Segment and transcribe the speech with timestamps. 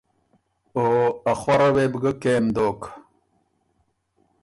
[0.77, 0.85] او
[1.31, 2.81] ا خؤره وې بو ګه کېم بیوک۔